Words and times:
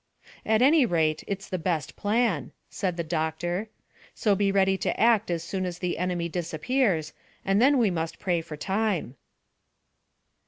"At 0.47 0.63
any 0.63 0.83
rate 0.83 1.23
it's 1.27 1.47
the 1.47 1.59
best 1.59 1.95
plan," 1.95 2.53
said 2.71 2.97
the 2.97 3.03
doctor. 3.03 3.69
"So 4.15 4.33
be 4.33 4.51
ready 4.51 4.75
to 4.79 4.99
act 4.99 5.29
as 5.29 5.43
soon 5.43 5.63
as 5.63 5.77
the 5.77 5.99
enemy 5.99 6.27
disappears, 6.27 7.13
and 7.45 7.61
then 7.61 7.77
we 7.77 7.91
must 7.91 8.17
pray 8.17 8.41
for 8.41 8.57
time." 8.57 9.15